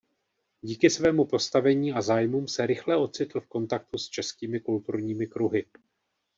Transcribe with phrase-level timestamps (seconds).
[0.61, 5.65] Díky svému postavení a zájmům se rychle ocitl v kontaktu s českými kulturními kruhy.